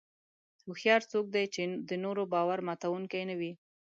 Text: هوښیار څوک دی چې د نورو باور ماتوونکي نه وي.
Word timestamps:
هوښیار 0.65 1.01
څوک 1.11 1.25
دی 1.35 1.45
چې 1.53 1.61
د 1.89 1.91
نورو 2.03 2.23
باور 2.33 2.59
ماتوونکي 2.67 3.21
نه 3.29 3.35
وي. 3.39 3.51